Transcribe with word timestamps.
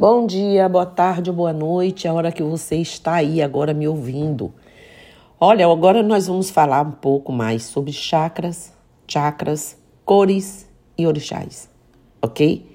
Bom 0.00 0.26
dia, 0.26 0.66
boa 0.66 0.86
tarde, 0.86 1.30
boa 1.30 1.52
noite, 1.52 2.08
a 2.08 2.14
hora 2.14 2.32
que 2.32 2.42
você 2.42 2.76
está 2.76 3.16
aí 3.16 3.42
agora 3.42 3.74
me 3.74 3.86
ouvindo. 3.86 4.50
Olha, 5.38 5.66
agora 5.66 6.02
nós 6.02 6.26
vamos 6.26 6.48
falar 6.48 6.86
um 6.86 6.92
pouco 6.92 7.30
mais 7.30 7.64
sobre 7.64 7.92
chakras, 7.92 8.72
chakras, 9.06 9.76
cores 10.02 10.66
e 10.96 11.06
orixás, 11.06 11.68
ok? 12.22 12.66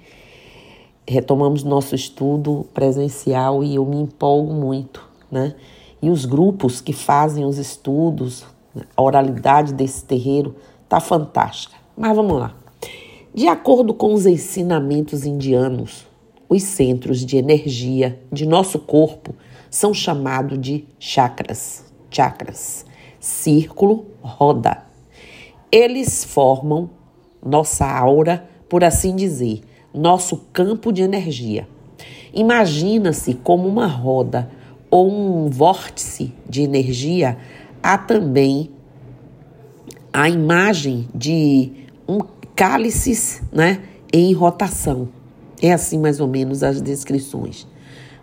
Retomamos 1.08 1.64
nosso 1.64 1.96
estudo 1.96 2.68
presencial 2.76 3.64
e 3.64 3.74
eu 3.74 3.86
me 3.88 3.98
empolgo 3.98 4.54
muito, 4.54 5.04
né? 5.32 5.56
E 6.00 6.12
os 6.12 6.26
grupos 6.26 6.80
que 6.80 6.94
fazem 6.94 7.44
os 7.44 7.58
estudos, 7.58 8.46
a 8.96 9.02
oralidade 9.02 9.74
desse 9.74 10.06
terreiro 10.06 10.56
tá 10.88 11.00
fantástica. 11.00 11.76
Mas 11.98 12.16
vamos 12.16 12.40
lá. 12.40 12.54
De 13.34 13.48
acordo 13.48 13.96
com 13.96 14.14
os 14.14 14.28
ensinamentos 14.28 15.26
indianos, 15.26 16.06
os 16.48 16.64
centros 16.64 17.26
de 17.26 17.38
energia 17.38 18.20
de 18.32 18.46
nosso 18.46 18.80
corpo 18.80 19.36
são 19.70 19.94
chamados 19.94 20.60
de 20.60 20.86
chakras. 21.00 21.86
Chakras. 22.10 22.86
Círculo, 23.20 24.06
roda. 24.22 24.84
Eles 25.72 26.24
formam 26.24 26.90
nossa 27.44 27.86
aura, 27.86 28.48
por 28.70 28.84
assim 28.84 29.16
dizer, 29.16 29.62
nosso 29.94 30.38
campo 30.54 30.92
de 30.92 31.02
energia. 31.02 31.68
Imagina-se 32.34 33.34
como 33.34 33.68
uma 33.68 33.88
roda 33.88 34.50
ou 34.90 35.12
um 35.12 35.50
vórtice 35.50 36.34
de 36.50 36.62
energia, 36.62 37.38
há 37.82 37.98
também 37.98 38.70
a 40.14 40.30
imagem 40.30 41.08
de 41.14 41.72
um 42.08 42.20
cálices 42.56 43.42
né, 43.52 43.82
em 44.14 44.32
rotação. 44.34 45.10
É 45.62 45.72
assim 45.72 46.00
mais 46.00 46.20
ou 46.20 46.28
menos 46.28 46.64
as 46.64 46.82
descrições. 46.82 47.68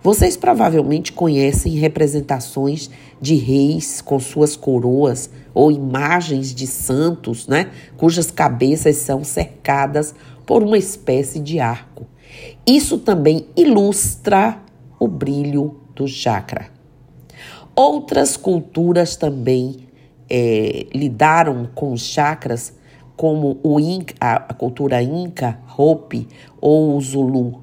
Vocês 0.03 0.37
provavelmente 0.37 1.13
conhecem 1.13 1.75
representações 1.75 2.91
de 3.21 3.37
reis 3.37 4.01
com 4.01 4.19
suas 4.19 4.57
coroas 4.57 5.31
ou 5.55 5.71
imagens 5.71 6.53
de 6.53 6.67
santos, 6.67 7.47
né, 7.47 7.71
cujas 7.97 8.31
cabeças 8.31 8.97
são 8.97 9.23
cercadas 9.23 10.13
por 10.45 10.63
uma 10.63 10.77
espécie 10.77 11.39
de 11.39 11.61
arco. 11.61 12.07
Isso 12.67 12.99
também 12.99 13.47
ilustra 13.57 14.61
o 14.99 15.07
brilho 15.07 15.77
do 15.95 16.09
chakra. 16.09 16.67
Outras 17.77 18.37
culturas 18.37 19.15
também 19.15 19.87
é, 20.29 20.87
lidaram 20.93 21.69
com 21.75 21.97
chakras 21.97 22.75
como 23.17 23.59
o 23.63 23.79
Inca, 23.79 24.15
a 24.21 24.55
cultura 24.55 25.03
Inca, 25.03 25.59
Hopi 25.77 26.29
ou 26.61 27.01
Zulu. 27.01 27.63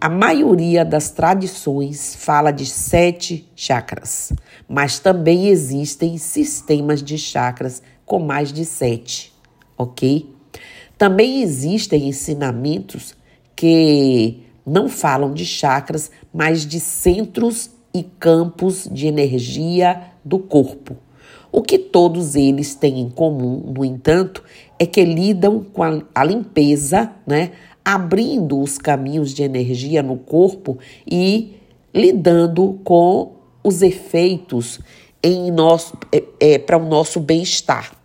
A 0.00 0.08
maioria 0.08 0.84
das 0.84 1.10
tradições 1.10 2.14
fala 2.14 2.50
de 2.50 2.66
sete 2.66 3.50
chakras, 3.56 4.32
mas 4.68 4.98
também 4.98 5.48
existem 5.48 6.18
sistemas 6.18 7.02
de 7.02 7.16
chakras 7.16 7.82
com 8.04 8.18
mais 8.18 8.52
de 8.52 8.64
sete, 8.64 9.32
ok? 9.78 10.30
Também 10.98 11.42
existem 11.42 12.08
ensinamentos 12.08 13.14
que 13.56 14.42
não 14.66 14.88
falam 14.88 15.32
de 15.32 15.44
chakras, 15.44 16.10
mas 16.32 16.66
de 16.66 16.80
centros 16.80 17.70
e 17.94 18.02
campos 18.02 18.88
de 18.90 19.06
energia 19.06 20.10
do 20.24 20.38
corpo. 20.38 20.96
O 21.56 21.62
que 21.62 21.78
todos 21.78 22.34
eles 22.34 22.74
têm 22.74 22.98
em 22.98 23.08
comum, 23.08 23.72
no 23.76 23.84
entanto, 23.84 24.42
é 24.76 24.84
que 24.84 25.04
lidam 25.04 25.62
com 25.62 25.84
a, 25.84 26.02
a 26.12 26.24
limpeza, 26.24 27.12
né? 27.24 27.52
abrindo 27.84 28.60
os 28.60 28.76
caminhos 28.76 29.32
de 29.32 29.44
energia 29.44 30.02
no 30.02 30.16
corpo 30.16 30.78
e 31.08 31.54
lidando 31.94 32.80
com 32.82 33.36
os 33.62 33.82
efeitos 33.82 34.80
em 35.22 35.46
é, 36.10 36.24
é, 36.40 36.58
para 36.58 36.76
o 36.76 36.88
nosso 36.88 37.20
bem-estar, 37.20 37.96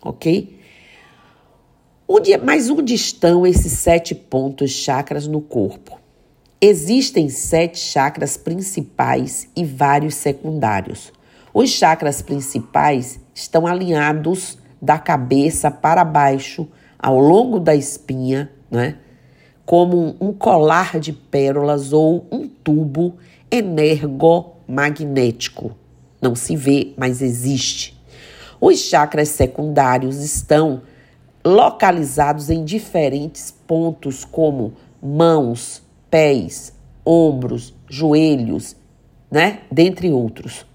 ok? 0.00 0.58
Onde, 2.08 2.34
mas 2.38 2.70
onde 2.70 2.94
estão 2.94 3.46
esses 3.46 3.72
sete 3.72 4.14
pontos 4.14 4.70
chakras 4.70 5.26
no 5.26 5.42
corpo? 5.42 6.00
Existem 6.58 7.28
sete 7.28 7.78
chakras 7.78 8.38
principais 8.38 9.50
e 9.54 9.66
vários 9.66 10.14
secundários. 10.14 11.12
Os 11.52 11.70
chakras 11.70 12.22
principais 12.22 13.18
estão 13.34 13.66
alinhados 13.66 14.56
da 14.80 14.98
cabeça 14.98 15.70
para 15.70 16.04
baixo, 16.04 16.68
ao 16.98 17.18
longo 17.18 17.58
da 17.58 17.74
espinha, 17.74 18.50
né? 18.70 18.96
como 19.70 20.16
um 20.20 20.32
colar 20.32 20.98
de 20.98 21.12
pérolas 21.12 21.92
ou 21.92 22.26
um 22.30 22.48
tubo 22.48 23.14
energomagnético. 23.50 25.76
Não 26.20 26.34
se 26.34 26.56
vê, 26.56 26.92
mas 26.96 27.22
existe. 27.22 27.96
Os 28.60 28.80
chakras 28.80 29.28
secundários 29.28 30.24
estão 30.24 30.82
localizados 31.44 32.50
em 32.50 32.64
diferentes 32.64 33.54
pontos, 33.66 34.24
como 34.24 34.72
mãos, 35.00 35.80
pés, 36.10 36.72
ombros, 37.06 37.72
joelhos, 37.88 38.74
né? 39.30 39.60
Dentre 39.70 40.10
outros. 40.10 40.66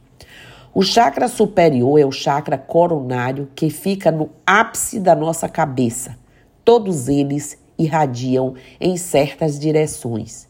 O 0.77 0.83
chakra 0.83 1.29
superior 1.29 1.97
é 1.97 2.05
o 2.05 2.11
chakra 2.11 2.57
coronário 2.57 3.49
que 3.55 3.69
fica 3.69 4.11
no 4.11 4.29
ápice 4.45 4.99
da 4.99 5.15
nossa 5.15 5.47
cabeça. 5.47 6.17
Todos 6.65 7.07
eles 7.07 7.57
irradiam 7.79 8.55
em 8.77 8.97
certas 8.97 9.57
direções. 9.57 10.49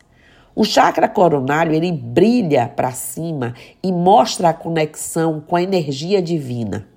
O 0.56 0.64
chakra 0.64 1.08
coronário 1.08 1.76
ele 1.76 1.92
brilha 1.92 2.68
para 2.68 2.90
cima 2.90 3.54
e 3.84 3.92
mostra 3.92 4.50
a 4.50 4.54
conexão 4.54 5.40
com 5.40 5.58
a 5.58 5.62
energia 5.62 6.24
divina. 6.24 6.88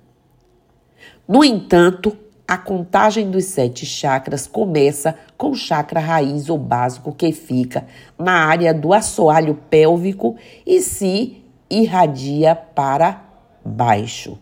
No 1.27 1.45
entanto, 1.45 2.17
a 2.47 2.57
contagem 2.57 3.29
dos 3.29 3.45
sete 3.45 3.85
chakras 3.85 4.47
começa 4.47 5.13
com 5.37 5.51
o 5.51 5.55
chakra 5.55 5.99
raiz 5.99 6.49
ou 6.49 6.57
básico 6.57 7.13
que 7.13 7.31
fica 7.31 7.85
na 8.17 8.47
área 8.47 8.73
do 8.73 8.91
assoalho 8.91 9.53
pélvico 9.69 10.35
e 10.65 10.81
se 10.81 11.43
irradia 11.69 12.55
para 12.55 13.23
baixo. 13.63 14.37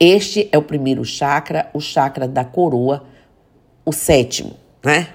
Este 0.00 0.48
é 0.52 0.58
o 0.58 0.62
primeiro 0.62 1.04
chakra, 1.04 1.70
o 1.74 1.80
chakra 1.80 2.28
da 2.28 2.44
coroa, 2.44 3.04
o 3.84 3.92
sétimo, 3.92 4.54
né? 4.84 5.08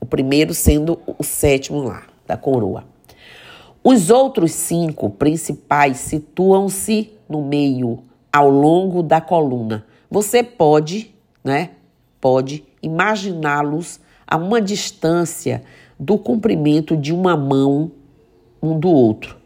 O 0.00 0.06
primeiro 0.06 0.52
sendo 0.52 0.98
o 1.06 1.22
sétimo 1.22 1.82
lá, 1.82 2.02
da 2.26 2.36
coroa. 2.36 2.84
Os 3.82 4.10
outros 4.10 4.52
cinco 4.52 5.10
principais 5.10 5.98
situam-se 5.98 7.12
no 7.28 7.42
meio, 7.42 8.02
ao 8.32 8.48
longo 8.48 9.02
da 9.02 9.20
coluna. 9.20 9.86
Você 10.10 10.42
pode, 10.42 11.14
né? 11.44 11.70
Pode 12.20 12.64
imaginá-los 12.82 14.00
a 14.26 14.36
uma 14.36 14.60
distância 14.60 15.62
do 15.98 16.18
comprimento 16.18 16.96
de 16.96 17.12
uma 17.12 17.36
mão 17.36 17.92
um 18.62 18.78
do 18.78 18.88
outro. 18.88 19.43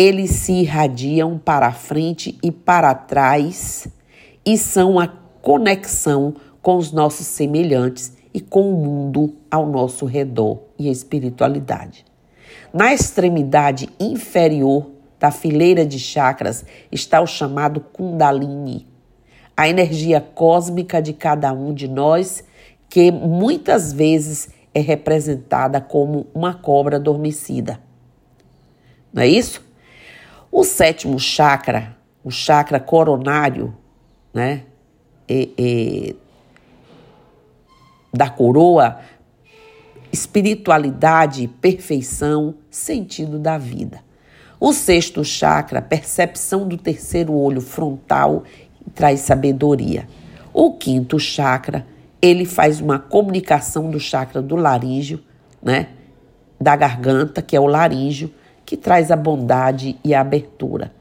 Eles 0.00 0.30
se 0.30 0.52
irradiam 0.52 1.36
para 1.36 1.72
frente 1.72 2.38
e 2.40 2.52
para 2.52 2.94
trás 2.94 3.88
e 4.46 4.56
são 4.56 4.96
a 4.96 5.08
conexão 5.08 6.36
com 6.62 6.76
os 6.76 6.92
nossos 6.92 7.26
semelhantes 7.26 8.16
e 8.32 8.40
com 8.40 8.72
o 8.72 8.76
mundo 8.76 9.34
ao 9.50 9.66
nosso 9.66 10.06
redor 10.06 10.60
e 10.78 10.88
a 10.88 10.92
espiritualidade. 10.92 12.04
Na 12.72 12.94
extremidade 12.94 13.88
inferior 13.98 14.88
da 15.18 15.32
fileira 15.32 15.84
de 15.84 15.98
chakras 15.98 16.64
está 16.92 17.20
o 17.20 17.26
chamado 17.26 17.80
Kundalini, 17.80 18.86
a 19.56 19.68
energia 19.68 20.20
cósmica 20.20 21.02
de 21.02 21.12
cada 21.12 21.52
um 21.52 21.74
de 21.74 21.88
nós, 21.88 22.44
que 22.88 23.10
muitas 23.10 23.92
vezes 23.92 24.48
é 24.72 24.78
representada 24.78 25.80
como 25.80 26.28
uma 26.32 26.54
cobra 26.54 26.98
adormecida. 26.98 27.80
Não 29.12 29.24
é 29.24 29.26
isso? 29.26 29.66
O 30.50 30.64
sétimo 30.64 31.18
chakra, 31.18 31.96
o 32.24 32.30
chakra 32.30 32.80
coronário, 32.80 33.74
né? 34.32 34.64
É, 35.28 35.48
é, 35.58 36.14
da 38.12 38.30
coroa, 38.30 38.98
espiritualidade, 40.10 41.46
perfeição, 41.60 42.54
sentido 42.70 43.38
da 43.38 43.58
vida. 43.58 44.00
O 44.58 44.72
sexto 44.72 45.24
chakra, 45.24 45.80
percepção 45.80 46.66
do 46.66 46.76
terceiro 46.76 47.32
olho 47.32 47.60
frontal, 47.60 48.42
traz 48.94 49.20
sabedoria. 49.20 50.08
O 50.52 50.72
quinto 50.72 51.18
chakra, 51.18 51.86
ele 52.20 52.44
faz 52.44 52.80
uma 52.80 52.98
comunicação 52.98 53.90
do 53.90 54.00
chakra 54.00 54.42
do 54.42 54.56
laríngeo, 54.56 55.20
né? 55.62 55.88
Da 56.60 56.74
garganta, 56.74 57.40
que 57.40 57.54
é 57.54 57.60
o 57.60 57.66
laríngeo, 57.66 58.32
que 58.68 58.76
traz 58.76 59.10
a 59.10 59.16
bondade 59.16 59.98
e 60.04 60.14
a 60.14 60.20
abertura. 60.20 60.92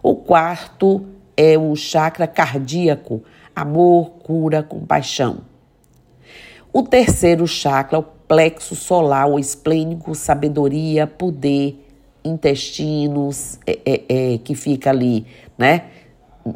O 0.00 0.14
quarto 0.14 1.04
é 1.36 1.58
o 1.58 1.74
chakra 1.74 2.24
cardíaco, 2.24 3.20
amor, 3.52 4.10
cura, 4.22 4.62
compaixão. 4.62 5.38
O 6.72 6.84
terceiro 6.84 7.44
chakra 7.44 8.00
plexo 8.00 8.76
solar 8.76 9.26
ou 9.26 9.40
esplênico, 9.40 10.14
sabedoria, 10.14 11.04
poder, 11.04 11.84
intestinos, 12.24 13.58
é, 13.66 13.80
é, 13.84 14.34
é, 14.34 14.38
que 14.38 14.54
fica 14.54 14.90
ali, 14.90 15.26
né? 15.58 15.86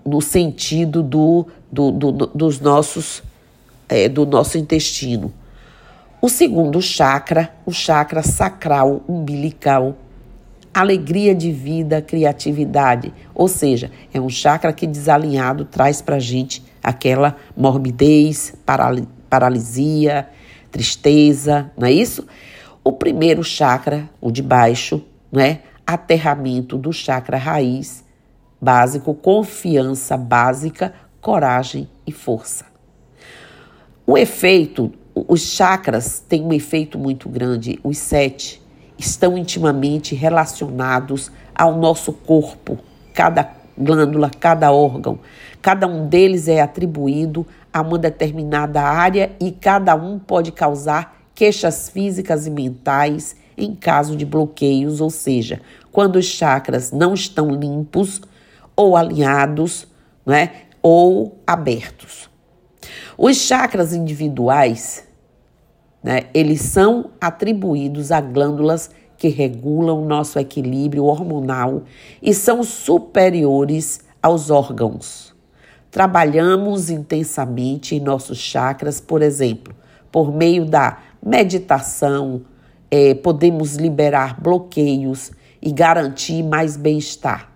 No 0.07 0.21
sentido 0.21 1.03
do, 1.03 1.49
do, 1.69 1.91
do 1.91 2.13
dos 2.29 2.61
nossos, 2.61 3.25
é, 3.89 4.09
do 4.09 4.25
nosso 4.25 4.57
intestino. 4.57 5.35
O 6.23 6.29
segundo 6.29 6.81
chakra, 6.81 7.53
o 7.67 7.73
chakra 7.73 8.23
sacral 8.23 9.03
umbilical, 9.09 9.97
alegria 10.73 11.35
de 11.35 11.53
vida, 11.53 12.01
criatividade. 12.01 13.13
Ou 13.35 13.49
seja, 13.49 13.91
é 14.13 14.21
um 14.21 14.29
chakra 14.29 14.73
que 14.73 14.87
desalinhado 14.87 15.65
traz 15.65 16.01
para 16.01 16.17
a 16.17 16.21
gente 16.21 16.65
aquela 16.83 17.37
morbidez, 17.57 18.55
paralisia, 19.29 20.29
tristeza, 20.71 21.71
não 21.77 21.87
é 21.87 21.93
isso? 21.93 22.27
O 22.83 22.93
primeiro 22.93 23.45
chakra, 23.45 24.09
o 24.21 24.31
de 24.31 24.43
baixo, 24.43 25.05
né? 25.31 25.61
Aterramento 25.87 26.79
do 26.79 26.93
chakra 26.93 27.37
raiz 27.37 28.05
básico, 28.61 29.15
confiança 29.15 30.17
básica, 30.17 30.93
coragem 31.21 31.89
e 32.07 32.13
força. 32.13 32.67
O 34.07 34.19
efeito, 34.19 34.93
os 35.15 35.41
chakras 35.41 36.21
têm 36.21 36.43
um 36.43 36.53
efeito 36.53 36.99
muito 36.99 37.29
grande, 37.29 37.79
os 37.83 37.97
sete 37.97 38.61
estão 39.00 39.37
intimamente 39.37 40.14
relacionados 40.14 41.32
ao 41.55 41.76
nosso 41.76 42.12
corpo, 42.12 42.79
cada 43.14 43.50
glândula, 43.76 44.31
cada 44.31 44.70
órgão. 44.70 45.19
Cada 45.62 45.87
um 45.87 46.06
deles 46.06 46.49
é 46.49 46.61
atribuído 46.61 47.47
a 47.73 47.81
uma 47.81 47.99
determinada 47.99 48.82
área 48.82 49.32
e 49.41 49.50
cada 49.50 49.94
um 49.94 50.19
pode 50.19 50.52
causar 50.52 51.19
queixas 51.35 51.88
físicas 51.88 52.47
e 52.47 52.50
mentais 52.50 53.35
em 53.56 53.75
caso 53.75 54.17
de 54.17 54.25
bloqueios, 54.25 55.00
ou 55.00 55.11
seja, 55.11 55.61
quando 55.91 56.17
os 56.17 56.26
chakras 56.26 56.93
não 56.93 57.14
estão 57.14 57.50
limpos 57.50 58.20
ou 58.76 58.97
alinhados, 58.97 59.87
né, 60.25 60.52
ou 60.82 61.38
abertos. 61.47 62.31
Os 63.17 63.37
chakras 63.37 63.93
individuais, 63.93 65.05
né, 66.02 66.25
eles 66.32 66.62
são 66.62 67.11
atribuídos 67.20 68.11
a 68.11 68.20
glândulas 68.20 68.91
que 69.17 69.29
regulam 69.29 70.05
nosso 70.05 70.38
equilíbrio 70.38 71.05
hormonal 71.05 71.82
e 72.23 72.32
são 72.32 72.62
superiores 72.62 74.00
aos 74.23 74.50
órgãos. 74.50 75.35
Trabalhamos 75.91 76.88
intensamente 76.88 77.94
em 77.94 78.00
nossos 78.00 78.38
chakras, 78.38 79.00
por 79.00 79.20
exemplo, 79.20 79.75
por 80.11 80.32
meio 80.32 80.64
da 80.64 80.99
meditação, 81.25 82.43
é, 82.91 83.14
podemos 83.14 83.76
liberar 83.76 84.41
bloqueios 84.41 85.31
e 85.61 85.70
garantir 85.70 86.43
mais 86.43 86.76
bem-estar. 86.76 87.52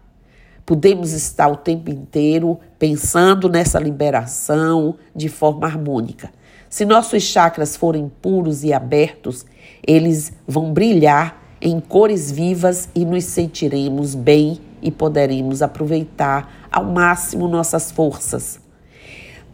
Podemos 0.67 1.13
estar 1.13 1.49
o 1.49 1.57
tempo 1.57 1.91
inteiro 1.91 2.59
pensando 2.79 3.49
nessa 3.49 3.79
liberação 3.79 4.97
de 5.15 5.29
forma 5.29 5.67
harmônica. 5.67 6.31
Se 6.75 6.85
nossos 6.85 7.23
chakras 7.23 7.77
forem 7.77 8.11
puros 8.21 8.65
e 8.65 8.73
abertos, 8.73 9.47
eles 9.87 10.33
vão 10.45 10.73
brilhar 10.73 11.41
em 11.61 11.79
cores 11.79 12.33
vivas 12.33 12.89
e 12.97 13.05
nos 13.05 13.23
sentiremos 13.27 14.17
bem 14.17 14.59
e 14.83 14.91
poderemos 14.91 15.63
aproveitar 15.63 16.67
ao 16.73 16.85
máximo 16.87 17.47
nossas 17.47 17.93
forças. 17.93 18.59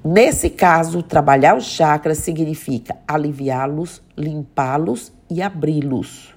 Nesse 0.02 0.49
caso, 0.49 1.02
trabalhar 1.02 1.58
os 1.58 1.67
chakras 1.67 2.17
significa 2.17 2.96
aliviá-los, 3.06 4.00
limpá-los 4.16 5.12
e 5.31 5.43
abri-los. 5.43 6.34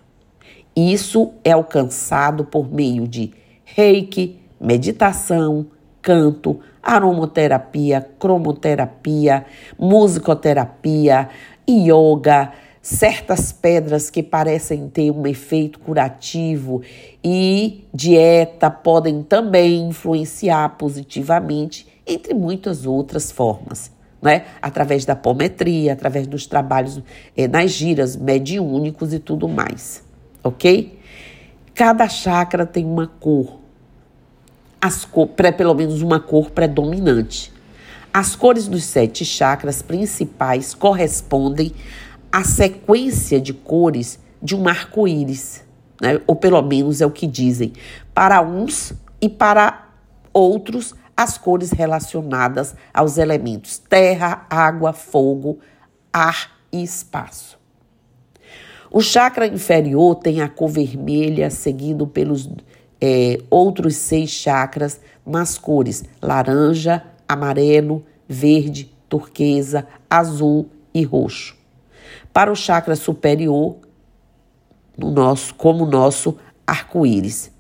Isso 0.76 1.32
é 1.46 1.54
alcançado 1.54 2.44
por 2.44 2.70
meio 2.70 3.08
de 3.08 3.32
reiki, 3.64 4.38
meditação, 4.60 5.66
canto, 6.04 6.60
aromoterapia, 6.84 8.06
cromoterapia, 8.20 9.46
musicoterapia, 9.80 11.30
yoga, 11.68 12.52
certas 12.82 13.54
pedras 13.54 14.10
que 14.10 14.22
parecem 14.22 14.90
ter 14.90 15.10
um 15.10 15.26
efeito 15.26 15.80
curativo 15.80 16.82
e 17.24 17.88
dieta 17.94 18.70
podem 18.70 19.24
também 19.24 19.88
influenciar 19.88 20.78
positivamente, 20.78 21.88
entre 22.06 22.34
muitas 22.34 22.86
outras 22.86 23.32
formas. 23.32 23.90
Né? 24.22 24.46
Através 24.62 25.06
da 25.06 25.14
apometria, 25.14 25.94
através 25.94 26.28
dos 26.28 26.46
trabalhos 26.46 27.02
é, 27.36 27.48
nas 27.48 27.72
giras 27.72 28.16
mediúnicos 28.16 29.14
e 29.14 29.20
tudo 29.20 29.48
mais, 29.50 30.04
ok? 30.42 30.98
Cada 31.74 32.08
chakra 32.08 32.66
tem 32.66 32.86
uma 32.86 33.08
cor, 33.08 33.60
as 34.84 35.06
cor, 35.06 35.30
pelo 35.30 35.74
menos 35.74 36.02
uma 36.02 36.20
cor 36.20 36.52
predominante. 36.52 37.54
As 38.14 38.36
cores 38.36 38.68
dos 38.68 38.84
sete 38.84 39.24
chakras 39.24 39.82
principais 39.82 40.74
correspondem 40.74 41.72
a 42.30 42.44
sequência 42.44 43.40
de 43.40 43.54
cores 43.54 44.20
de 44.42 44.54
um 44.54 44.68
arco-íris, 44.68 45.64
né? 46.02 46.20
ou 46.28 46.36
pelo 46.36 46.62
menos 46.62 47.00
é 47.00 47.06
o 47.06 47.12
que 47.12 47.26
dizem. 47.26 47.72
Para 48.14 48.42
uns 48.42 48.92
e 49.22 49.30
para 49.30 49.88
outros, 50.34 50.94
as 51.16 51.38
cores 51.38 51.72
relacionadas 51.72 52.76
aos 52.94 53.18
elementos 53.18 53.78
terra, 53.78 54.46
água, 54.50 54.92
fogo, 54.92 55.60
ar 56.12 56.58
e 56.74 56.84
espaço. 56.84 57.58
O 58.92 59.00
chakra 59.00 59.48
inferior 59.48 60.16
tem 60.16 60.42
a 60.42 60.50
cor 60.50 60.68
vermelha, 60.68 61.50
seguido 61.50 62.06
pelos 62.06 62.50
é, 63.04 63.42
outros 63.50 63.98
seis 63.98 64.30
chakras 64.30 65.02
nas 65.26 65.58
cores 65.58 66.06
laranja, 66.22 67.04
amarelo, 67.28 68.06
verde, 68.30 68.96
turquesa, 69.10 69.86
azul 70.10 70.70
e 70.94 71.04
roxo 71.04 71.64
para 72.34 72.52
o 72.52 72.56
chakra 72.56 72.96
superior, 72.96 73.78
no 74.98 75.12
nosso, 75.12 75.54
como 75.54 75.86
o 75.86 75.90
nosso 75.90 76.36
arco-íris. 76.66 77.52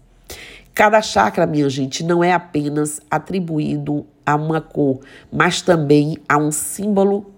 Cada 0.73 1.01
chakra, 1.01 1.45
minha 1.45 1.69
gente, 1.69 2.03
não 2.03 2.23
é 2.23 2.33
apenas 2.33 2.99
atribuído 3.09 4.05
a 4.25 4.35
uma 4.35 4.59
cor, 4.59 4.99
mas 5.31 5.61
também 5.61 6.17
a 6.27 6.37
um 6.37 6.51
símbolo, 6.51 7.31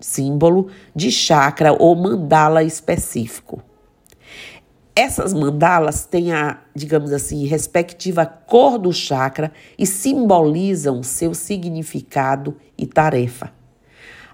símbolo 0.00 0.68
de 0.94 1.12
chakra 1.12 1.72
ou 1.72 1.94
mandala 1.94 2.64
específico. 2.64 3.62
Essas 5.00 5.32
mandalas 5.32 6.04
têm 6.04 6.32
a, 6.32 6.58
digamos 6.74 7.12
assim, 7.12 7.46
respectiva 7.46 8.26
cor 8.26 8.76
do 8.76 8.92
chakra 8.92 9.52
e 9.78 9.86
simbolizam 9.86 11.04
seu 11.04 11.34
significado 11.34 12.56
e 12.76 12.84
tarefa. 12.84 13.52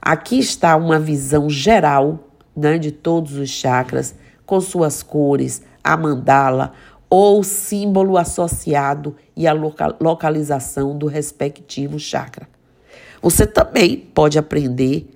Aqui 0.01 0.39
está 0.39 0.75
uma 0.75 0.99
visão 0.99 1.51
geral 1.51 2.31
né, 2.57 2.79
de 2.79 2.91
todos 2.91 3.37
os 3.37 3.51
chakras, 3.51 4.15
com 4.47 4.59
suas 4.59 5.03
cores, 5.03 5.61
a 5.85 5.99
mandala 5.99 6.73
ou 7.11 7.45
símbolo 7.45 8.17
associado 8.17 9.15
e 9.37 9.47
a 9.47 9.53
localização 9.53 10.97
do 10.97 11.07
respectivo 11.07 11.99
chakra. 11.99 12.49
Você 13.21 13.47
também 13.47 13.99
pode 13.99 14.39
aprender 14.39 15.14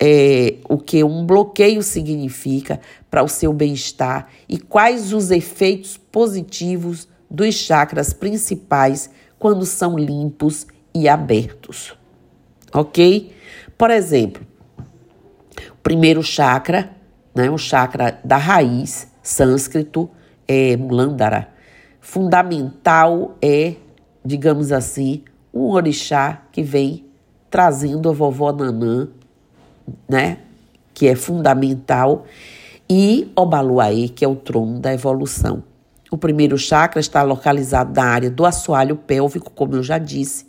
é, 0.00 0.56
o 0.68 0.78
que 0.78 1.02
um 1.02 1.26
bloqueio 1.26 1.82
significa 1.82 2.80
para 3.10 3.22
o 3.22 3.28
seu 3.28 3.52
bem-estar 3.52 4.28
e 4.48 4.58
quais 4.58 5.12
os 5.12 5.30
efeitos 5.30 5.96
positivos 5.96 7.08
dos 7.30 7.54
chakras 7.54 8.12
principais 8.12 9.10
quando 9.38 9.64
são 9.66 9.98
limpos 9.98 10.66
e 10.94 11.08
abertos. 11.08 11.94
Ok? 12.72 13.32
Por 13.76 13.90
exemplo, 13.90 14.46
o 15.72 15.76
primeiro 15.82 16.22
chakra, 16.22 16.90
né, 17.34 17.50
o 17.50 17.58
chakra 17.58 18.18
da 18.24 18.36
raiz, 18.36 19.08
sânscrito, 19.22 20.10
é 20.46 20.76
Mulandara. 20.76 21.48
Fundamental 22.00 23.36
é, 23.42 23.74
digamos 24.24 24.72
assim, 24.72 25.22
um 25.52 25.70
orixá 25.70 26.42
que 26.52 26.62
vem 26.62 27.04
trazendo 27.50 28.08
a 28.08 28.12
vovó 28.12 28.52
Nanã, 28.52 29.08
né, 30.08 30.38
que 30.94 31.06
é 31.06 31.14
fundamental, 31.14 32.26
e 32.88 33.30
Obaluaê, 33.36 34.08
que 34.08 34.24
é 34.24 34.28
o 34.28 34.34
trono 34.34 34.80
da 34.80 34.92
evolução. 34.92 35.62
O 36.10 36.16
primeiro 36.16 36.56
chakra 36.56 37.00
está 37.00 37.22
localizado 37.22 37.92
na 37.94 38.04
área 38.04 38.30
do 38.30 38.46
assoalho 38.46 38.96
pélvico, 38.96 39.50
como 39.50 39.76
eu 39.76 39.82
já 39.82 39.98
disse. 39.98 40.46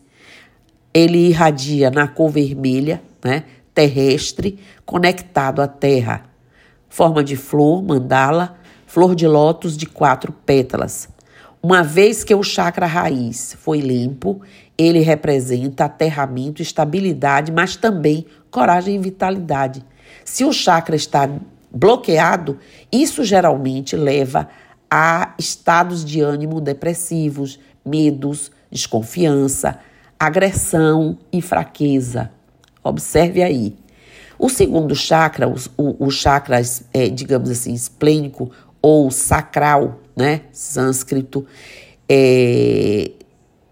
Ele 0.93 1.27
irradia 1.27 1.91
na 1.91 2.08
cor 2.08 2.29
vermelha, 2.29 3.01
né, 3.24 3.43
terrestre 3.74 4.58
conectado 4.86 5.62
à 5.62 5.67
terra. 5.67 6.24
Forma 6.88 7.24
de 7.24 7.36
flor, 7.36 7.84
mandala, 7.84 8.55
flor 8.88 9.13
de 9.13 9.27
lótus 9.27 9.77
de 9.77 9.86
quatro 9.86 10.31
pétalas. 10.31 11.10
Uma 11.62 11.84
vez 11.84 12.24
que 12.24 12.34
o 12.34 12.41
chakra 12.41 12.86
raiz 12.86 13.55
foi 13.60 13.81
limpo, 13.81 14.41
ele 14.80 15.00
representa 15.02 15.86
aterramento, 15.86 16.62
estabilidade, 16.62 17.52
mas 17.52 17.76
também 17.76 18.26
coragem 18.50 18.96
e 18.96 19.00
vitalidade. 19.00 19.84
Se 20.24 20.46
o 20.46 20.54
chakra 20.54 20.96
está 20.96 21.30
bloqueado, 21.70 22.58
isso 22.90 23.26
geralmente 23.26 23.98
leva 23.98 24.48
a 24.90 25.36
estados 25.38 26.06
de 26.06 26.22
ânimo 26.22 26.62
depressivos, 26.62 27.60
medos, 27.86 28.52
desconfiança, 28.72 29.78
agressão 30.18 31.18
e 31.32 31.42
fraqueza. 31.42 32.32
Observe 32.82 33.44
aí. 33.44 33.76
O 34.38 34.48
segundo 34.48 34.96
chakra, 34.96 35.50
o, 35.50 36.06
o, 36.06 36.10
chakra, 36.10 36.62
é, 36.94 37.10
digamos 37.10 37.50
assim, 37.50 37.74
esplênico 37.74 38.50
ou 38.82 39.12
sacral, 39.12 40.00
né, 40.16 40.44
sânscrito, 40.54 41.46
é, 42.08 42.88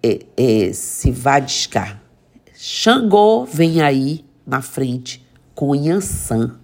é, 0.07 0.19
é 0.67 0.73
Sivadishka. 0.73 2.01
Xangô 2.53 3.45
vem 3.45 3.81
aí 3.81 4.25
na 4.45 4.61
frente 4.61 5.25
com 5.53 5.75
Yansan. 5.75 6.55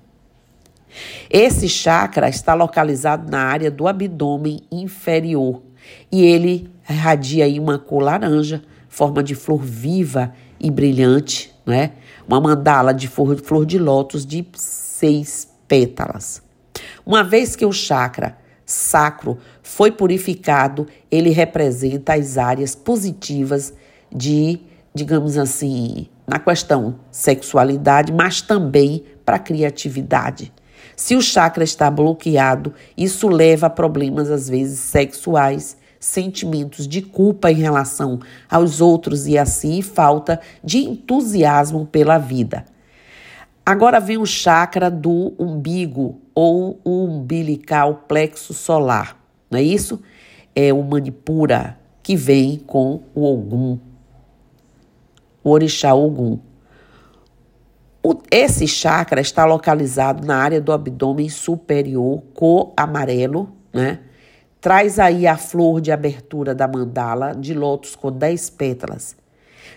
Esse 1.29 1.67
chakra 1.67 2.29
está 2.29 2.53
localizado 2.53 3.29
na 3.29 3.39
área 3.39 3.69
do 3.69 3.87
abdômen 3.87 4.61
inferior 4.71 5.61
e 6.11 6.23
ele 6.23 6.69
irradia 6.89 7.45
aí 7.45 7.59
uma 7.59 7.79
cor 7.79 8.03
laranja, 8.03 8.63
forma 8.87 9.23
de 9.23 9.35
flor 9.35 9.61
viva 9.61 10.33
e 10.59 10.69
brilhante, 10.69 11.53
né? 11.65 11.93
Uma 12.27 12.39
mandala 12.39 12.93
de 12.93 13.07
flor, 13.07 13.35
flor 13.41 13.65
de 13.65 13.77
lótus 13.79 14.25
de 14.25 14.45
seis 14.53 15.47
pétalas. 15.67 16.41
Uma 17.05 17.23
vez 17.23 17.55
que 17.55 17.65
o 17.65 17.71
chakra 17.71 18.37
sacro 18.65 19.37
foi 19.63 19.91
purificado, 19.91 20.85
ele 21.09 21.29
representa 21.29 22.13
as 22.13 22.37
áreas 22.37 22.75
positivas 22.75 23.73
de, 24.13 24.59
digamos 24.93 25.37
assim, 25.37 26.07
na 26.27 26.37
questão 26.37 26.99
sexualidade, 27.09 28.11
mas 28.11 28.41
também 28.41 29.03
para 29.25 29.39
criatividade. 29.39 30.51
Se 30.95 31.15
o 31.15 31.21
chakra 31.21 31.63
está 31.63 31.89
bloqueado, 31.89 32.73
isso 32.95 33.27
leva 33.27 33.67
a 33.67 33.69
problemas 33.69 34.29
às 34.29 34.47
vezes 34.47 34.79
sexuais, 34.79 35.77
sentimentos 35.99 36.87
de 36.87 37.01
culpa 37.01 37.49
em 37.49 37.55
relação 37.55 38.19
aos 38.49 38.81
outros 38.81 39.25
e 39.25 39.37
assim 39.37 39.81
falta 39.81 40.39
de 40.61 40.79
entusiasmo 40.79 41.85
pela 41.85 42.17
vida. 42.17 42.65
Agora 43.65 43.99
vem 44.01 44.17
o 44.17 44.25
chakra 44.25 44.91
do 44.91 45.33
umbigo 45.39 46.19
ou 46.35 46.81
o 46.83 47.05
umbilical 47.05 48.03
plexo 48.07 48.53
solar, 48.53 49.22
não 49.53 49.59
é 49.59 49.63
isso? 49.63 50.01
É 50.55 50.73
o 50.73 50.83
Manipura 50.83 51.79
que 52.01 52.15
vem 52.15 52.57
com 52.57 53.03
o 53.13 53.23
Ogum, 53.23 53.79
o 55.43 55.49
orixá 55.51 55.93
Ogum. 55.93 56.39
O, 58.01 58.15
esse 58.29 58.67
chakra 58.67 59.21
está 59.21 59.45
localizado 59.45 60.27
na 60.27 60.35
área 60.35 60.59
do 60.59 60.73
abdômen 60.73 61.29
superior, 61.29 62.21
cor 62.33 62.73
amarelo, 62.75 63.49
né? 63.71 63.99
Traz 64.59 64.97
aí 64.97 65.27
a 65.27 65.37
flor 65.37 65.79
de 65.79 65.91
abertura 65.91 66.55
da 66.55 66.67
mandala 66.67 67.33
de 67.33 67.53
lótus 67.53 67.95
com 67.95 68.11
10 68.11 68.49
pétalas. 68.51 69.15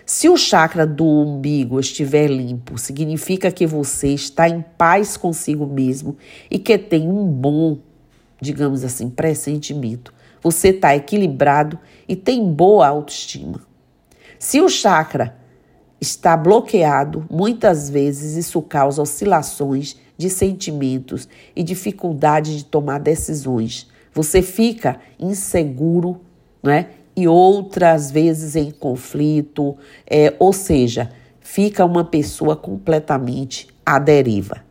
Se 0.05 0.29
o 0.29 0.37
chakra 0.37 0.87
do 0.87 1.05
umbigo 1.05 1.79
estiver 1.79 2.27
limpo, 2.27 2.77
significa 2.77 3.51
que 3.51 3.67
você 3.67 4.09
está 4.09 4.47
em 4.47 4.63
paz 4.77 5.17
consigo 5.17 5.65
mesmo 5.65 6.17
e 6.49 6.57
que 6.57 6.77
tem 6.77 7.09
um 7.09 7.25
bom, 7.25 7.79
digamos 8.39 8.83
assim, 8.83 9.09
pressentimento. 9.09 10.13
Você 10.41 10.69
está 10.69 10.95
equilibrado 10.95 11.79
e 12.07 12.15
tem 12.15 12.51
boa 12.51 12.87
autoestima. 12.87 13.61
Se 14.39 14.61
o 14.61 14.69
chakra 14.69 15.35
está 15.99 16.37
bloqueado, 16.37 17.25
muitas 17.29 17.89
vezes 17.89 18.35
isso 18.35 18.61
causa 18.61 19.01
oscilações 19.01 19.97
de 20.15 20.29
sentimentos 20.29 21.27
e 21.55 21.63
dificuldade 21.63 22.57
de 22.57 22.65
tomar 22.65 22.99
decisões. 22.99 23.87
Você 24.13 24.41
fica 24.41 24.99
inseguro, 25.19 26.21
né? 26.61 26.89
E 27.15 27.27
outras 27.27 28.11
vezes 28.11 28.55
em 28.55 28.69
conflito, 28.69 29.75
é, 30.05 30.35
ou 30.37 30.53
seja, 30.53 31.11
fica 31.39 31.83
uma 31.83 32.03
pessoa 32.03 32.55
completamente 32.55 33.67
à 33.83 33.97
deriva. 33.97 34.63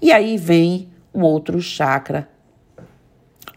E 0.00 0.10
aí 0.10 0.38
vem 0.38 0.88
um 1.14 1.20
outro 1.22 1.60
chakra 1.60 2.26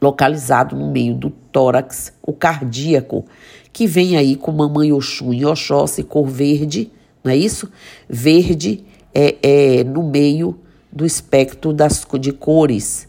localizado 0.02 0.76
no 0.76 0.92
meio 0.92 1.16
do 1.16 1.30
tórax, 1.30 2.14
o 2.22 2.34
cardíaco, 2.34 3.26
que 3.72 3.88
vem 3.88 4.18
aí 4.18 4.36
com 4.36 4.52
Mamãe 4.52 4.92
Oxum 4.92 5.34
e 5.34 5.46
Oxóssi, 5.46 6.04
cor 6.04 6.28
verde, 6.28 6.92
não 7.24 7.32
é 7.32 7.36
isso? 7.38 7.70
Verde 8.08 8.84
é, 9.14 9.36
é 9.42 9.84
no 9.84 10.04
meio 10.04 10.60
do 10.92 11.06
espectro 11.06 11.74
das, 11.74 12.06
de 12.20 12.32
cores, 12.32 13.08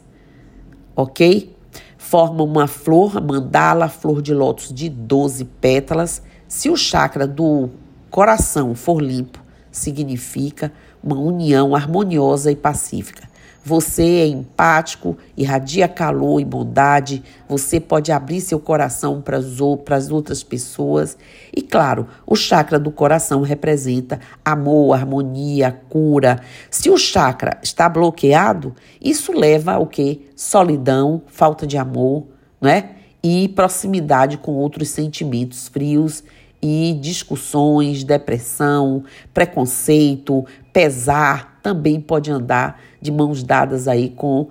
ok? 0.96 1.54
Forma 1.98 2.42
uma 2.42 2.66
flor, 2.66 3.20
mandala, 3.20 3.88
flor 3.88 4.22
de 4.22 4.32
lótus 4.32 4.72
de 4.72 4.88
12 4.88 5.44
pétalas. 5.44 6.22
Se 6.46 6.70
o 6.70 6.76
chakra 6.76 7.26
do 7.26 7.70
coração 8.10 8.74
for 8.74 9.02
limpo, 9.02 9.42
significa 9.70 10.72
uma 11.02 11.18
união 11.18 11.74
harmoniosa 11.74 12.52
e 12.52 12.56
pacífica. 12.56 13.28
Você 13.66 14.02
é 14.02 14.26
empático, 14.26 15.16
irradia 15.34 15.88
calor 15.88 16.38
e 16.38 16.44
bondade, 16.44 17.22
você 17.48 17.80
pode 17.80 18.12
abrir 18.12 18.42
seu 18.42 18.60
coração 18.60 19.22
para 19.22 19.38
as 19.38 20.10
outras 20.10 20.42
pessoas. 20.42 21.16
E 21.50 21.62
claro, 21.62 22.06
o 22.26 22.36
chakra 22.36 22.78
do 22.78 22.90
coração 22.90 23.40
representa 23.40 24.20
amor, 24.44 24.92
harmonia, 24.92 25.80
cura. 25.88 26.42
Se 26.70 26.90
o 26.90 26.98
chakra 26.98 27.58
está 27.62 27.88
bloqueado, 27.88 28.74
isso 29.00 29.32
leva 29.32 29.72
ao 29.72 29.86
que? 29.86 30.30
Solidão, 30.36 31.22
falta 31.26 31.66
de 31.66 31.78
amor, 31.78 32.26
não 32.60 32.68
é? 32.68 32.90
E 33.22 33.48
proximidade 33.48 34.36
com 34.36 34.52
outros 34.56 34.90
sentimentos 34.90 35.68
frios 35.68 36.22
e 36.60 36.98
discussões, 37.00 38.04
depressão, 38.04 39.04
preconceito, 39.32 40.44
pesar 40.70 41.53
também 41.64 41.98
pode 41.98 42.30
andar 42.30 42.78
de 43.00 43.10
mãos 43.10 43.42
dadas 43.42 43.88
aí 43.88 44.10
com 44.10 44.48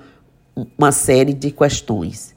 uma 0.76 0.92
série 0.92 1.32
de 1.32 1.52
questões. 1.52 2.34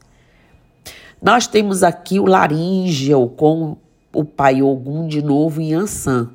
Nós 1.21 1.47
temos 1.47 1.83
aqui 1.83 2.21
o 2.21 2.27
laríngeo 2.27 3.27
com 3.31 3.79
o 4.13 4.23
pai 4.23 4.63
Ogum 4.63 5.09
de 5.09 5.23
novo 5.23 5.63
em 5.63 5.73
Ansan. 5.73 6.31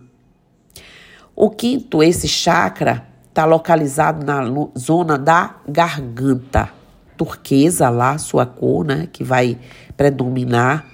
O 1.36 1.51
quinto, 1.51 2.01
esse 2.01 2.27
chakra, 2.27 3.05
está 3.29 3.45
localizado 3.45 4.25
na 4.25 4.41
zona 4.75 5.19
da 5.19 5.57
garganta, 5.69 6.71
turquesa 7.15 7.89
lá, 7.89 8.17
sua 8.17 8.48
cor, 8.48 8.83
né, 8.83 9.07
que 9.13 9.24
vai 9.24 9.55
predominar 9.95 10.91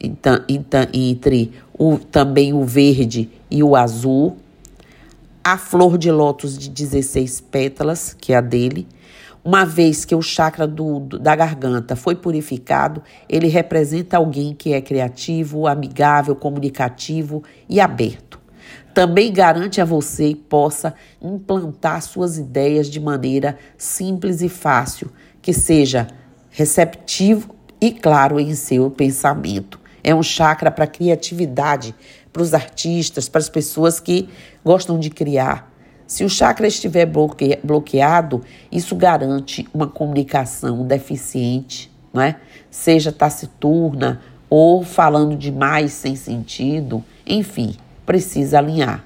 então, 0.00 0.42
então, 0.48 0.86
entre 0.92 1.52
o, 1.76 1.98
também 1.98 2.54
o 2.54 2.64
verde 2.64 3.28
e 3.50 3.62
o 3.62 3.74
azul, 3.74 4.36
a 5.52 5.56
flor 5.56 5.96
de 5.96 6.10
lótus 6.10 6.58
de 6.58 6.68
16 6.68 7.40
pétalas, 7.40 8.14
que 8.20 8.34
é 8.34 8.36
a 8.36 8.40
dele. 8.42 8.86
Uma 9.42 9.64
vez 9.64 10.04
que 10.04 10.14
o 10.14 10.20
chakra 10.20 10.66
do, 10.66 11.00
do, 11.00 11.18
da 11.18 11.34
garganta 11.34 11.96
foi 11.96 12.14
purificado, 12.14 13.02
ele 13.26 13.48
representa 13.48 14.18
alguém 14.18 14.54
que 14.54 14.74
é 14.74 14.82
criativo, 14.82 15.66
amigável, 15.66 16.36
comunicativo 16.36 17.42
e 17.66 17.80
aberto. 17.80 18.38
Também 18.92 19.32
garante 19.32 19.80
a 19.80 19.86
você 19.86 20.34
que 20.34 20.42
possa 20.42 20.92
implantar 21.22 22.02
suas 22.02 22.36
ideias 22.36 22.90
de 22.90 23.00
maneira 23.00 23.56
simples 23.78 24.42
e 24.42 24.50
fácil, 24.50 25.10
que 25.40 25.54
seja 25.54 26.08
receptivo 26.50 27.56
e 27.80 27.90
claro 27.90 28.38
em 28.38 28.54
seu 28.54 28.90
pensamento. 28.90 29.80
É 30.04 30.14
um 30.14 30.22
chakra 30.22 30.70
para 30.70 30.86
criatividade, 30.86 31.94
para 32.32 32.42
os 32.42 32.54
artistas, 32.54 33.28
para 33.28 33.40
as 33.40 33.48
pessoas 33.48 34.00
que 34.00 34.28
gostam 34.64 34.98
de 34.98 35.10
criar. 35.10 35.72
Se 36.06 36.24
o 36.24 36.28
chakra 36.28 36.66
estiver 36.66 37.04
bloque 37.04 37.58
bloqueado, 37.62 38.42
isso 38.72 38.96
garante 38.96 39.68
uma 39.74 39.86
comunicação 39.86 40.86
deficiente, 40.86 41.90
não 42.12 42.22
é? 42.22 42.36
seja 42.70 43.12
taciturna 43.12 44.20
ou 44.48 44.82
falando 44.82 45.36
demais 45.36 45.92
sem 45.92 46.16
sentido, 46.16 47.04
enfim, 47.26 47.74
precisa 48.06 48.58
alinhar. 48.58 49.04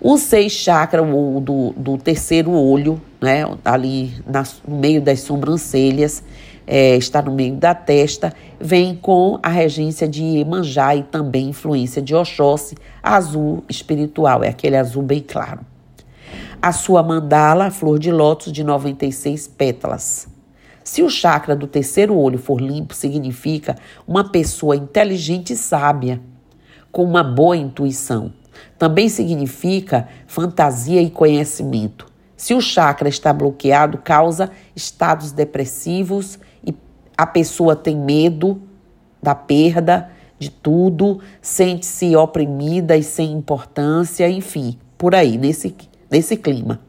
O 0.00 0.16
seis 0.16 0.52
chakra 0.52 1.02
o 1.02 1.40
do, 1.40 1.72
do 1.76 1.98
terceiro 1.98 2.52
olho, 2.52 3.00
né, 3.20 3.44
ali 3.64 4.14
na, 4.26 4.44
no 4.66 4.76
meio 4.76 5.00
das 5.00 5.20
sobrancelhas, 5.20 6.22
é, 6.70 6.96
está 6.96 7.22
no 7.22 7.32
meio 7.32 7.54
da 7.54 7.74
testa, 7.74 8.34
vem 8.60 8.94
com 8.94 9.40
a 9.42 9.48
regência 9.48 10.06
de 10.06 10.22
Iemanjá 10.22 10.94
e 10.94 11.02
também 11.02 11.48
influência 11.48 12.02
de 12.02 12.14
Oxóssi, 12.14 12.76
azul 13.02 13.64
espiritual, 13.70 14.44
é 14.44 14.50
aquele 14.50 14.76
azul 14.76 15.02
bem 15.02 15.20
claro. 15.26 15.60
A 16.60 16.70
sua 16.70 17.02
mandala, 17.02 17.70
flor 17.70 17.98
de 17.98 18.12
lótus 18.12 18.52
de 18.52 18.62
96 18.62 19.48
pétalas. 19.48 20.28
Se 20.84 21.02
o 21.02 21.08
chakra 21.08 21.56
do 21.56 21.66
terceiro 21.66 22.14
olho 22.14 22.38
for 22.38 22.60
limpo, 22.60 22.94
significa 22.94 23.74
uma 24.06 24.30
pessoa 24.30 24.76
inteligente 24.76 25.54
e 25.54 25.56
sábia, 25.56 26.20
com 26.92 27.02
uma 27.02 27.24
boa 27.24 27.56
intuição. 27.56 28.32
Também 28.78 29.08
significa 29.08 30.06
fantasia 30.26 31.00
e 31.00 31.08
conhecimento. 31.08 32.06
Se 32.36 32.54
o 32.54 32.60
chakra 32.60 33.08
está 33.08 33.32
bloqueado, 33.32 33.98
causa 33.98 34.50
estados 34.76 35.32
depressivos 35.32 36.38
a 37.18 37.26
pessoa 37.26 37.74
tem 37.74 37.96
medo 37.96 38.62
da 39.20 39.34
perda 39.34 40.08
de 40.38 40.50
tudo, 40.50 41.18
sente-se 41.42 42.14
oprimida 42.14 42.96
e 42.96 43.02
sem 43.02 43.32
importância, 43.32 44.30
enfim, 44.30 44.78
por 44.96 45.16
aí, 45.16 45.36
nesse, 45.36 45.74
nesse 46.08 46.36
clima. 46.36 46.80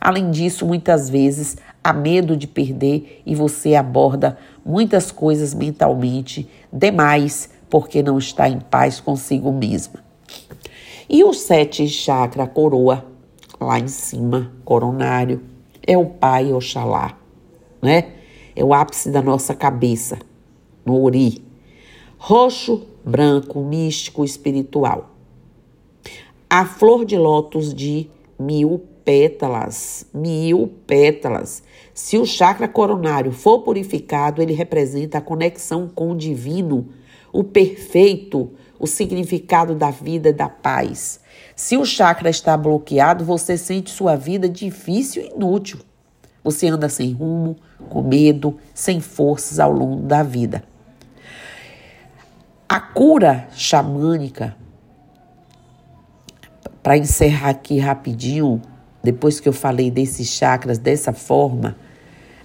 Além 0.00 0.32
disso, 0.32 0.66
muitas 0.66 1.08
vezes 1.08 1.56
há 1.84 1.92
medo 1.92 2.36
de 2.36 2.48
perder 2.48 3.22
e 3.24 3.36
você 3.36 3.76
aborda 3.76 4.36
muitas 4.64 5.12
coisas 5.12 5.54
mentalmente 5.54 6.48
demais 6.72 7.48
porque 7.70 8.02
não 8.02 8.18
está 8.18 8.48
em 8.48 8.58
paz 8.58 8.98
consigo 8.98 9.52
mesma. 9.52 10.04
E 11.08 11.22
o 11.22 11.32
sete 11.32 11.86
chakra 11.86 12.48
coroa, 12.48 13.04
lá 13.60 13.78
em 13.78 13.86
cima, 13.86 14.50
coronário, 14.64 15.42
é 15.86 15.96
o 15.96 16.06
Pai 16.06 16.52
Oxalá, 16.52 17.16
né? 17.80 18.16
É 18.56 18.64
o 18.64 18.72
ápice 18.72 19.10
da 19.10 19.20
nossa 19.20 19.54
cabeça, 19.54 20.18
no 20.82 21.02
Ori. 21.02 21.44
Roxo, 22.16 22.86
branco, 23.04 23.60
místico, 23.60 24.24
espiritual. 24.24 25.10
A 26.48 26.64
flor 26.64 27.04
de 27.04 27.18
lótus 27.18 27.74
de 27.74 28.08
mil 28.38 28.82
pétalas, 29.04 30.06
mil 30.12 30.72
pétalas. 30.86 31.62
Se 31.92 32.16
o 32.16 32.24
chakra 32.24 32.66
coronário 32.66 33.30
for 33.30 33.60
purificado, 33.60 34.40
ele 34.40 34.54
representa 34.54 35.18
a 35.18 35.20
conexão 35.20 35.86
com 35.86 36.12
o 36.12 36.16
divino, 36.16 36.88
o 37.32 37.44
perfeito, 37.44 38.50
o 38.78 38.86
significado 38.86 39.74
da 39.74 39.90
vida 39.90 40.30
e 40.30 40.32
da 40.32 40.48
paz. 40.48 41.20
Se 41.54 41.76
o 41.76 41.84
chakra 41.84 42.30
está 42.30 42.56
bloqueado, 42.56 43.22
você 43.22 43.58
sente 43.58 43.90
sua 43.90 44.16
vida 44.16 44.48
difícil 44.48 45.22
e 45.22 45.28
inútil. 45.36 45.78
Você 46.46 46.68
anda 46.68 46.88
sem 46.88 47.12
rumo, 47.12 47.56
com 47.88 48.02
medo, 48.02 48.56
sem 48.72 49.00
forças 49.00 49.58
ao 49.58 49.72
longo 49.72 50.02
da 50.02 50.22
vida. 50.22 50.62
A 52.68 52.78
cura 52.78 53.48
xamânica, 53.52 54.54
para 56.84 56.96
encerrar 56.96 57.48
aqui 57.48 57.80
rapidinho, 57.80 58.62
depois 59.02 59.40
que 59.40 59.48
eu 59.48 59.52
falei 59.52 59.90
desses 59.90 60.28
chakras 60.28 60.78
dessa 60.78 61.12
forma, 61.12 61.74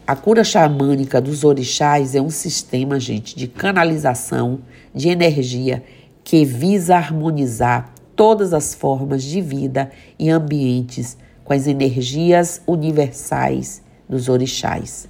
a 0.07 0.15
cura 0.15 0.43
xamânica 0.43 1.21
dos 1.21 1.43
orixás 1.43 2.15
é 2.15 2.21
um 2.21 2.31
sistema, 2.31 2.99
gente, 2.99 3.35
de 3.35 3.47
canalização 3.47 4.61
de 4.95 5.09
energia 5.09 5.83
que 6.23 6.43
visa 6.43 6.95
harmonizar 6.95 7.93
todas 8.15 8.51
as 8.51 8.73
formas 8.73 9.21
de 9.21 9.39
vida 9.41 9.91
e 10.17 10.27
ambientes 10.31 11.15
com 11.43 11.53
as 11.53 11.67
energias 11.67 12.63
universais 12.65 13.83
dos 14.11 14.27
orixás. 14.27 15.07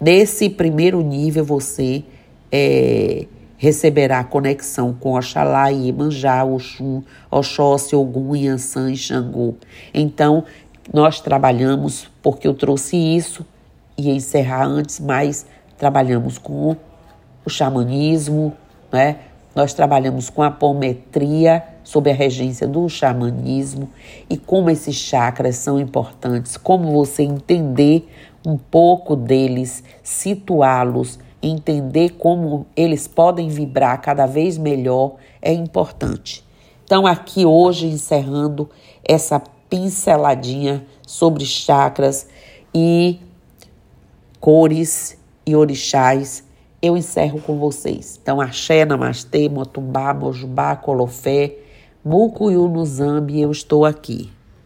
Nesse 0.00 0.50
primeiro 0.50 1.00
nível, 1.00 1.44
você 1.44 2.02
é, 2.50 3.26
receberá 3.56 4.24
conexão 4.24 4.92
com 4.92 5.16
Oxalá, 5.16 5.68
Iemanjá, 5.68 6.44
Oxum, 6.44 7.04
Oxóssi, 7.30 7.94
Ogum, 7.94 8.34
Yansan 8.34 8.90
e 8.90 8.96
Xangô. 8.96 9.54
Então, 9.94 10.44
nós 10.92 11.20
trabalhamos, 11.20 12.10
porque 12.20 12.48
eu 12.48 12.54
trouxe 12.54 12.96
isso, 12.96 13.46
e 13.96 14.10
encerrar 14.10 14.66
antes, 14.66 14.98
mas 14.98 15.46
trabalhamos 15.78 16.36
com 16.36 16.76
o 17.44 17.50
xamanismo, 17.50 18.52
né? 18.90 19.18
Nós 19.54 19.74
trabalhamos 19.74 20.30
com 20.30 20.42
a 20.42 20.46
apometria 20.46 21.62
sob 21.84 22.10
a 22.10 22.14
regência 22.14 22.66
do 22.66 22.88
xamanismo 22.88 23.90
e 24.28 24.36
como 24.36 24.70
esses 24.70 24.96
chakras 24.96 25.56
são 25.56 25.78
importantes, 25.78 26.56
como 26.56 26.90
você 26.90 27.22
entender 27.22 28.08
um 28.44 28.56
pouco 28.56 29.14
deles, 29.14 29.82
situá-los, 30.02 31.18
entender 31.42 32.10
como 32.10 32.66
eles 32.76 33.06
podem 33.08 33.48
vibrar 33.48 34.00
cada 34.00 34.26
vez 34.26 34.56
melhor 34.56 35.16
é 35.40 35.52
importante. 35.52 36.44
Então, 36.84 37.06
aqui 37.06 37.44
hoje, 37.46 37.86
encerrando 37.86 38.68
essa 39.04 39.42
pinceladinha 39.68 40.86
sobre 41.06 41.44
chakras 41.44 42.28
e 42.74 43.18
cores 44.38 45.18
e 45.46 45.56
orixás, 45.56 46.44
eu 46.80 46.96
encerro 46.96 47.40
com 47.40 47.58
vocês. 47.58 48.18
Então, 48.22 48.40
axé, 48.40 48.84
namastê, 48.84 49.48
motumbá, 49.48 50.12
mojubá, 50.12 50.76
colofé, 50.76 51.56
mucuyu 52.04 52.68
no 52.68 52.84
zambi, 52.84 53.40
eu 53.40 53.50
estou 53.50 53.84
aqui. 53.84 54.30